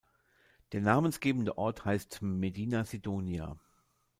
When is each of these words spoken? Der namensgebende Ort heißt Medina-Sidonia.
Der 0.71 0.81
namensgebende 0.81 1.59
Ort 1.59 1.85
heißt 1.85 2.23
Medina-Sidonia. 2.23 3.55